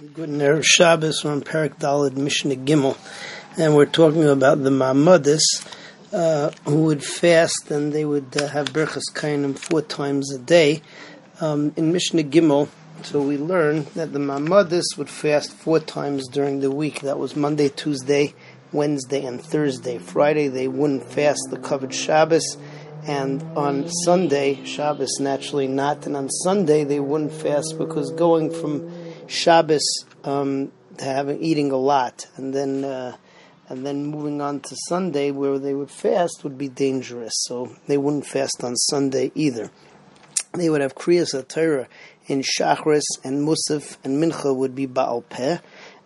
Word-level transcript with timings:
Good 0.00 0.30
Erev 0.30 0.64
Shabbos 0.64 1.26
on 1.26 1.42
Parak 1.42 1.78
Dalad 1.78 2.16
Mishnah 2.16 2.54
Gimel, 2.54 2.96
and 3.58 3.76
we're 3.76 3.84
talking 3.84 4.24
about 4.24 4.62
the 4.62 4.70
Mamadis 4.70 5.42
uh, 6.10 6.50
who 6.64 6.84
would 6.84 7.04
fast 7.04 7.70
and 7.70 7.92
they 7.92 8.06
would 8.06 8.34
uh, 8.34 8.48
have 8.48 8.72
Berchas 8.72 9.12
Kainim 9.12 9.58
four 9.58 9.82
times 9.82 10.32
a 10.32 10.38
day. 10.38 10.80
Um, 11.42 11.74
in 11.76 11.92
Mishnah 11.92 12.22
Gimel, 12.22 12.70
so 13.02 13.20
we 13.20 13.36
learn 13.36 13.88
that 13.94 14.14
the 14.14 14.18
Mamadis 14.18 14.96
would 14.96 15.10
fast 15.10 15.52
four 15.52 15.80
times 15.80 16.28
during 16.28 16.60
the 16.60 16.70
week. 16.70 17.02
That 17.02 17.18
was 17.18 17.36
Monday, 17.36 17.68
Tuesday, 17.68 18.32
Wednesday, 18.72 19.26
and 19.26 19.38
Thursday. 19.38 19.98
Friday 19.98 20.48
they 20.48 20.66
wouldn't 20.66 21.04
fast 21.04 21.42
the 21.50 21.58
kavod 21.58 21.92
Shabbos, 21.92 22.56
and 23.06 23.42
on 23.54 23.86
Sunday, 23.90 24.64
Shabbos 24.64 25.20
naturally 25.20 25.68
not, 25.68 26.06
and 26.06 26.16
on 26.16 26.30
Sunday 26.30 26.84
they 26.84 27.00
wouldn't 27.00 27.34
fast 27.34 27.76
because 27.76 28.10
going 28.12 28.50
from 28.50 28.90
Shabbos 29.30 30.04
um, 30.24 30.72
having 30.98 31.40
eating 31.40 31.70
a 31.70 31.76
lot, 31.76 32.26
and 32.36 32.52
then 32.52 32.84
uh, 32.84 33.16
and 33.68 33.86
then 33.86 34.06
moving 34.06 34.40
on 34.40 34.58
to 34.60 34.76
Sunday 34.88 35.30
where 35.30 35.58
they 35.58 35.72
would 35.72 35.90
fast 35.90 36.42
would 36.42 36.58
be 36.58 36.68
dangerous. 36.68 37.32
So 37.36 37.76
they 37.86 37.96
wouldn't 37.96 38.26
fast 38.26 38.64
on 38.64 38.74
Sunday 38.74 39.30
either. 39.36 39.70
They 40.52 40.68
would 40.68 40.80
have 40.80 40.96
Kriyas 40.96 41.46
Torah 41.46 41.86
in 42.26 42.42
Shachris 42.42 43.04
and 43.22 43.46
Musaf 43.46 43.98
and 44.02 44.20
Mincha 44.20 44.54
would 44.54 44.74
be 44.74 44.86
Baal 44.86 45.22
Peh, 45.22 45.58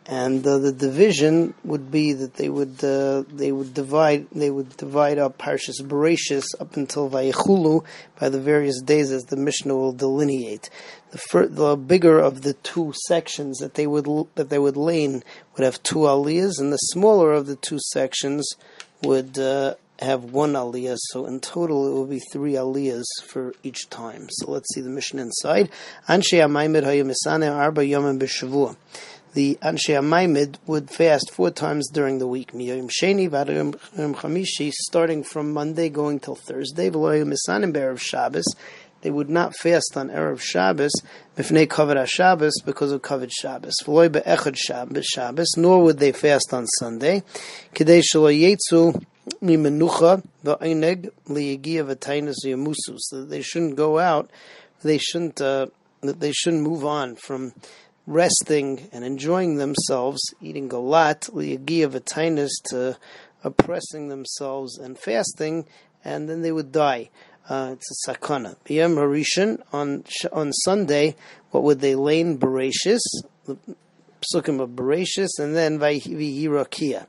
and 0.07 0.47
uh, 0.47 0.59
the 0.59 0.73
division 0.73 1.55
would 1.65 1.91
be 1.91 2.13
that 2.13 2.35
they 2.35 2.49
would 2.49 2.83
uh, 2.85 3.25
they 3.29 3.51
would 3.51 3.73
divide 3.73 4.27
they 4.31 4.51
would 4.51 4.77
divide 4.77 5.19
up 5.19 5.39
Parshas 5.39 5.81
Bereshis 5.81 6.45
up 6.61 6.77
until 6.77 7.09
Vayichulu 7.09 7.85
by 8.21 8.29
the 8.29 8.41
various 8.41 8.83
days 8.83 9.11
as 9.11 9.25
the 9.25 9.37
Mishnah 9.37 9.75
will 9.75 9.93
delineate. 9.93 10.69
The, 11.13 11.19
fir- 11.19 11.47
the 11.47 11.77
bigger 11.77 12.19
of 12.19 12.43
the 12.43 12.53
two 12.53 12.93
sections 13.07 13.59
that 13.59 13.75
they 13.75 13.87
would 13.87 14.07
that 14.35 14.51
they 14.51 14.59
would 14.59 14.77
lane 14.77 15.23
would 15.57 15.65
have 15.65 15.83
two 15.83 16.01
aliyahs, 16.01 16.59
and 16.59 16.73
the 16.73 16.77
smaller 16.77 17.33
of 17.33 17.47
the 17.47 17.57
two 17.57 17.79
sections 17.93 18.51
would 19.03 19.39
uh, 19.39 19.75
have 20.01 20.25
one 20.25 20.53
aliyah. 20.53 20.97
So 20.99 21.25
in 21.25 21.41
total, 21.41 21.89
it 21.89 21.93
will 21.93 22.07
be 22.07 22.19
three 22.19 22.55
aliyahs 22.55 23.05
for 23.25 23.55
each 23.63 23.89
time. 23.89 24.27
So 24.31 24.51
let's 24.51 24.75
see 24.75 24.81
the 24.81 24.91
Mishnah 24.91 25.23
inside. 25.23 25.71
Anshe 26.09 26.43
arba 26.43 27.81
yomim 27.83 28.19
b'shavua 28.19 28.77
the 29.35 29.59
Anshe 29.63 30.01
Maimid 30.01 30.57
would 30.67 30.91
fast 30.91 31.33
four 31.33 31.51
times 31.51 31.89
during 31.91 32.19
the 32.19 32.27
week. 32.27 32.53
Miyom 32.53 32.89
Sheni 32.89 33.29
Vadim 33.29 33.75
Chamishi, 34.15 34.71
starting 34.71 35.25
from 35.25 35.53
Monday 35.53 35.89
going 35.89 36.21
till 36.21 36.37
Thursday. 36.37 36.89
V'loyim 36.89 37.35
Misanim 37.35 37.73
Erev 37.73 38.01
Shabbos. 38.01 38.45
They 39.03 39.11
would 39.11 39.29
not 39.29 39.57
fast 39.57 39.97
on 39.97 40.09
Erev 40.09 40.41
Shabbos, 40.41 40.93
Mifnei 41.37 41.67
Kavod 41.67 42.07
Shabbos, 42.09 42.55
because 42.65 42.93
of 42.93 43.03
Kavod 43.03 43.33
Shabbos. 43.33 43.75
V'loy 43.85 44.11
Be'echad 44.11 45.03
Shabbos, 45.03 45.49
nor 45.57 45.83
would 45.83 45.99
they 45.99 46.13
fast 46.13 46.55
on 46.55 46.67
Sunday. 46.79 47.25
Kidei 47.75 48.03
Shalo 48.03 48.33
Yetzu 48.33 49.05
Mimenucha 49.43 50.23
V'eineg 50.45 51.11
Liyagia 51.27 51.85
V'tainus 51.85 52.37
Yamusu. 52.45 52.99
So 52.99 53.25
they 53.25 53.43
shouldn't 53.43 53.75
go 53.75 53.99
out, 53.99 54.31
they 54.85 54.99
shouldn't, 54.99 55.41
uh, 55.41 55.67
they 56.03 56.31
shouldn't 56.31 56.63
move 56.63 56.85
on 56.85 57.17
from 57.17 57.53
resting 58.07 58.89
and 58.93 59.05
enjoying 59.05 59.57
themselves, 59.57 60.21
eating 60.41 60.71
a 60.73 60.79
lot, 60.79 61.29
to 62.71 62.97
oppressing 63.43 64.09
themselves 64.09 64.79
and 64.79 64.99
fasting, 64.99 65.67
and 66.05 66.29
then 66.29 66.43
they 66.43 66.53
would 66.53 66.73
die. 66.73 67.11
Uh, 67.49 67.71
it's 67.73 68.07
a 68.09 68.11
sakana. 68.11 68.57
B'yam 68.65 68.97
Harishan, 68.97 69.63
on 69.73 70.05
on 70.33 70.53
Sunday, 70.53 71.15
what 71.51 71.63
would 71.63 71.81
they 71.81 71.95
lane 71.95 72.39
Bereshis, 72.39 73.03
the 73.45 73.57
psukim 74.35 74.61
of 74.61 74.71
Bereshis, 74.71 75.39
and 75.39 75.55
then 75.55 75.79
Vayirakia. 75.79 77.07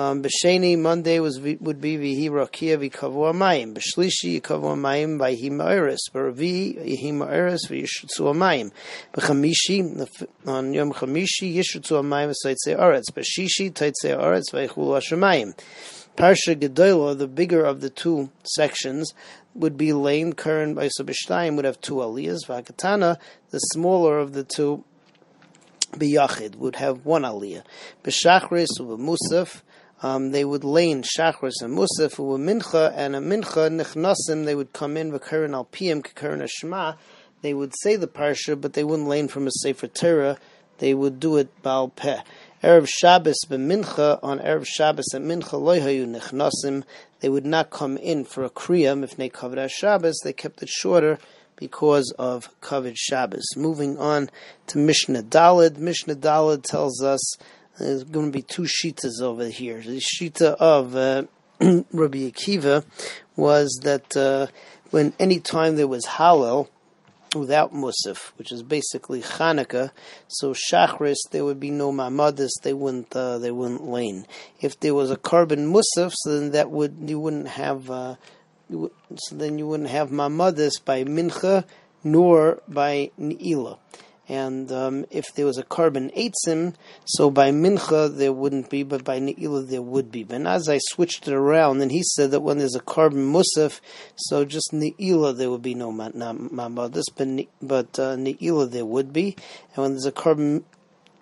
Um, 0.00 0.22
B'sheni 0.22 0.78
Monday 0.78 1.20
was 1.20 1.38
would 1.38 1.78
be 1.78 1.98
vihi 1.98 2.30
rakia 2.30 2.78
v'kavu 2.78 3.34
amayim. 3.34 3.74
B'shlishi 3.74 4.40
yikavu 4.40 4.72
amayim 4.74 5.18
v'hi 5.18 5.50
ma'eres. 5.50 5.98
B'ravi 6.10 6.74
yihi 6.78 7.12
ma'eres 7.12 7.68
v'yishutzu 7.68 8.32
amayim. 8.32 8.72
B'chamishi 9.12 10.08
on 10.46 10.72
Yom 10.72 10.94
Chamishi 10.94 11.54
yishutzu 11.54 12.00
amayim 12.00 12.32
v'saitzei 12.32 12.78
aretz. 12.78 13.10
B'shishi 13.12 13.70
taitzei 13.70 14.16
aretz 14.18 14.50
v'yichulu 14.54 14.96
hashemayim. 14.96 15.54
Parsha 16.16 16.56
Gedola, 16.58 17.18
the 17.18 17.28
bigger 17.28 17.62
of 17.62 17.82
the 17.82 17.90
two 17.90 18.30
sections, 18.42 19.12
would 19.54 19.76
be 19.76 19.92
lane. 19.92 20.32
Karen 20.32 20.72
by 20.72 20.88
Sabishtayim 20.88 21.56
would 21.56 21.66
have 21.66 21.78
two 21.82 21.96
aliyahs. 21.96 22.46
V'akatana, 22.48 23.18
the 23.50 23.58
smaller 23.58 24.18
of 24.18 24.32
the 24.32 24.44
two, 24.44 24.82
B'yachid 25.92 26.56
would 26.56 26.76
have 26.76 27.04
one 27.04 27.24
aliyah. 27.24 27.64
B'shachris 28.02 28.68
u'b'musaf 28.78 29.60
um, 30.02 30.30
they 30.30 30.44
would 30.44 30.64
lane 30.64 31.02
shachris 31.02 31.60
and 31.60 31.76
musaf 31.76 32.14
who 32.14 32.24
were 32.24 32.38
mincha 32.38 32.92
and 32.96 33.14
a 33.14 33.20
mincha 33.20 33.68
nichnasim. 33.70 34.46
They 34.46 34.54
would 34.54 34.72
come 34.72 34.96
in 34.96 35.12
v'karen 35.12 35.52
al 35.52 35.66
piyim 35.66 36.02
k'karen 36.02 36.46
shema. 36.48 36.94
They 37.42 37.52
would 37.52 37.74
say 37.82 37.96
the 37.96 38.06
parsha, 38.06 38.58
but 38.58 38.72
they 38.72 38.84
wouldn't 38.84 39.08
lane 39.08 39.28
from 39.28 39.46
a 39.46 39.50
sefer 39.50 39.86
Torah. 39.86 40.38
They 40.78 40.94
would 40.94 41.20
do 41.20 41.36
it 41.36 41.62
baal 41.62 41.88
peh. 41.88 42.20
Erev 42.62 42.88
Shabbos 42.88 43.38
b'mincha 43.48 44.20
on 44.22 44.38
Erev 44.38 44.66
Shabbos 44.66 45.12
and 45.12 45.30
mincha 45.30 45.60
loyhayu 45.60 46.06
nichnasim. 46.06 46.84
They 47.20 47.28
would 47.28 47.44
not 47.44 47.68
come 47.70 47.98
in 47.98 48.24
for 48.24 48.44
a 48.44 48.50
kriyam 48.50 49.04
if 49.04 49.16
they 49.16 49.28
kavod 49.28 49.70
Shabbos. 49.70 50.18
They 50.24 50.32
kept 50.32 50.62
it 50.62 50.70
shorter 50.70 51.18
because 51.56 52.10
of 52.18 52.48
kavod 52.62 52.96
Shabbos. 52.96 53.44
Moving 53.54 53.98
on 53.98 54.30
to 54.68 54.78
Mishnah 54.78 55.24
Dalid. 55.24 55.76
Mishnah 55.76 56.16
Dalid 56.16 56.62
tells 56.62 57.02
us 57.02 57.34
there's 57.84 58.04
going 58.04 58.26
to 58.26 58.32
be 58.32 58.42
two 58.42 58.62
shitas 58.62 59.20
over 59.20 59.46
here. 59.46 59.80
The 59.80 60.00
shita 60.00 60.54
of 60.56 60.94
uh, 60.94 61.24
Rabbi 61.60 62.30
Akiva 62.30 62.84
was 63.36 63.80
that 63.82 64.16
uh, 64.16 64.46
when 64.90 65.12
any 65.18 65.40
time 65.40 65.76
there 65.76 65.88
was 65.88 66.04
Hallel 66.06 66.68
without 67.34 67.72
Musaf, 67.72 68.32
which 68.36 68.52
is 68.52 68.62
basically 68.62 69.22
Hanukkah, 69.22 69.90
so 70.28 70.52
Shachris 70.52 71.16
there 71.30 71.44
would 71.44 71.60
be 71.60 71.70
no 71.70 71.92
Mamadis, 71.92 72.50
they 72.62 72.72
wouldn't 72.72 73.14
uh, 73.14 73.38
they 73.38 73.50
wouldn't 73.50 73.86
lane. 73.86 74.26
If 74.60 74.78
there 74.80 74.94
was 74.94 75.10
a 75.10 75.16
korban 75.16 75.72
Musaf, 75.72 76.12
so 76.14 76.38
then 76.38 76.50
that 76.52 76.70
would 76.70 76.96
you 77.06 77.18
wouldn't 77.20 77.48
have 77.48 77.90
uh, 77.90 78.16
you 78.68 78.92
so 79.16 79.36
then 79.36 79.58
you 79.58 79.66
wouldn't 79.66 79.90
have 79.90 80.10
Mamadis 80.10 80.72
by 80.84 81.04
Mincha 81.04 81.64
nor 82.02 82.62
by 82.68 83.10
Ne'ilah. 83.18 83.78
And 84.30 84.70
um, 84.70 85.06
if 85.10 85.34
there 85.34 85.44
was 85.44 85.58
a 85.58 85.64
korban 85.64 86.14
eitzim, 86.16 86.74
so 87.04 87.32
by 87.32 87.50
mincha 87.50 88.16
there 88.16 88.32
wouldn't 88.32 88.70
be, 88.70 88.84
but 88.84 89.02
by 89.02 89.18
ne'ilah 89.18 89.68
there 89.68 89.82
would 89.82 90.12
be. 90.12 90.22
Ben 90.22 90.44
Azai 90.44 90.78
switched 90.80 91.26
it 91.26 91.34
around, 91.34 91.82
and 91.82 91.90
he 91.90 92.04
said 92.04 92.30
that 92.30 92.38
when 92.38 92.58
there's 92.58 92.76
a 92.76 92.80
korban 92.80 93.32
musaf, 93.32 93.80
so 94.14 94.44
just 94.44 94.70
ne'ilah 94.72 95.36
there 95.36 95.50
would 95.50 95.62
be 95.62 95.74
no 95.74 95.90
mamadis, 95.90 97.06
but 97.16 97.26
but 97.60 97.98
uh, 97.98 98.14
ne'ilah 98.14 98.70
there 98.70 98.86
would 98.86 99.12
be. 99.12 99.34
And 99.74 99.82
when 99.82 99.90
there's 99.94 100.06
a 100.06 100.12
korban 100.12 100.62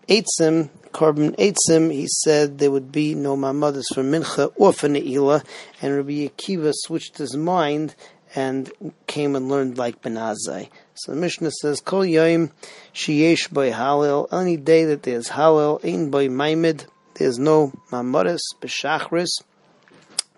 eitzim, 0.07 0.69
korban 0.93 1.35
eitzim, 1.37 1.91
he 1.91 2.07
said 2.09 2.59
there 2.59 2.71
would 2.71 2.93
be 2.93 3.15
no 3.15 3.39
mamadis 3.39 3.87
for 3.95 4.03
mincha 4.03 4.53
or 4.57 4.75
for 4.75 4.89
ne'ilah. 4.89 5.43
And 5.81 5.97
Rabbi 5.97 6.29
Akiva 6.29 6.73
switched 6.75 7.17
his 7.17 7.35
mind 7.35 7.95
and 8.35 8.71
came 9.07 9.35
and 9.35 9.49
learned 9.49 9.79
like 9.79 10.03
Ben 10.03 10.17
Azai. 10.17 10.69
So 11.03 11.13
the 11.13 11.21
Mishnah 11.21 11.53
says, 11.53 11.81
Kol 11.81 12.01
Yoim 12.01 12.51
Sheyesh 12.93 13.53
by 13.53 13.71
Halil, 13.71 14.27
any 14.33 14.57
day 14.57 14.85
that 14.87 15.05
there's 15.05 15.29
Halil, 15.29 15.81
Ein 15.85 16.11
by 16.11 16.27
Maimid, 16.27 16.87
there's 17.15 17.39
no 17.39 17.73
Mamoris, 17.93 18.41
B'Shachris, 18.61 19.29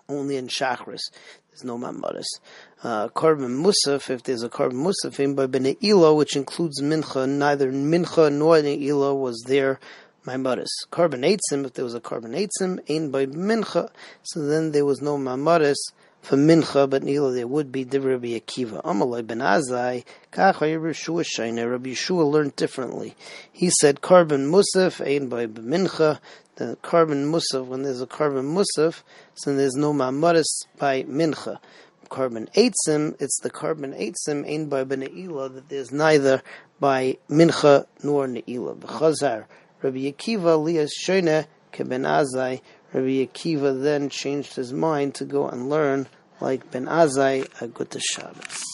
only 0.07 0.35
in 0.35 0.47
Shachris. 0.47 1.01
There's 1.49 1.63
no 1.63 1.79
Mamoris. 1.79 2.27
Uh, 2.83 3.07
Korban 3.07 3.59
Musaf, 3.59 4.11
if 4.11 4.21
there's 4.21 4.43
a 4.43 4.49
Korban 4.49 4.73
Musaf, 4.73 5.19
Ein 5.19 5.33
by 5.33 5.47
Bene'ilo, 5.47 6.15
which 6.15 6.35
includes 6.35 6.79
Mincha, 6.79 7.27
neither 7.27 7.71
Mincha 7.71 8.31
nor 8.31 8.57
Ne'ilo 8.57 9.19
was 9.19 9.43
there 9.47 9.79
Maimoris. 10.27 10.69
Korban 10.91 11.25
Eitzim, 11.25 11.65
if 11.65 11.73
there 11.73 11.85
was 11.85 11.95
a 11.95 11.99
Korban 11.99 12.35
Eitzim, 12.37 12.79
Ein 12.87 13.09
by 13.09 13.25
Mincha, 13.25 13.89
so 14.21 14.45
then 14.45 14.73
there 14.73 14.85
was 14.85 15.01
no 15.01 15.17
Maimoris, 15.17 15.77
for 16.21 16.37
mincha, 16.37 16.89
but 16.89 17.03
nila 17.03 17.31
there 17.31 17.47
would 17.47 17.71
be 17.71 17.83
Div 17.83 18.05
Rabbi 18.05 18.39
Akiva. 18.39 18.83
Amalai 18.83 19.25
ben 19.25 19.39
Azai, 19.39 20.05
Kach 20.31 20.55
Yeshua 20.55 21.25
Shaina. 21.25 21.69
Rabbi 21.69 21.89
Yehoshua 21.89 22.31
learned 22.31 22.55
differently. 22.55 23.15
He 23.51 23.69
said 23.69 24.01
korban 24.01 24.49
musaf 24.49 25.05
ein 25.05 25.27
by 25.27 25.47
mincha. 25.47 26.19
The 26.55 26.77
korban 26.83 27.31
musaf 27.31 27.65
when 27.65 27.83
there's 27.83 28.01
a 28.01 28.07
korban 28.07 28.53
musaf, 28.53 29.01
so 29.33 29.55
there's 29.55 29.75
no 29.75 29.93
mamaris 29.93 30.67
by 30.77 31.03
mincha. 31.03 31.57
Korban 32.09 32.51
eitzim, 32.53 33.15
it's 33.19 33.39
the 33.41 33.49
korban 33.49 33.97
eitzim 33.97 34.47
ein 34.47 34.67
by 34.67 34.83
beneila 34.83 35.53
that 35.53 35.69
there's 35.69 35.91
neither 35.91 36.43
by 36.79 37.17
mincha 37.29 37.85
nor 38.03 38.27
neila. 38.27 38.77
B'chazar 38.77 39.45
Rabbi 39.81 40.11
Akiva 40.11 40.59
liyas 40.59 40.89
Shaina 41.03 41.47
keben 41.73 42.05
Azai. 42.05 42.61
Rabbi 42.93 43.25
Akiva 43.25 43.81
then 43.81 44.09
changed 44.09 44.55
his 44.55 44.73
mind 44.73 45.15
to 45.15 45.25
go 45.25 45.47
and 45.47 45.69
learn 45.69 46.07
like 46.39 46.71
Ben 46.71 46.85
Azai 46.85 47.47
a 47.61 47.67
Gutta 47.67 47.99
Shabbos. 47.99 48.70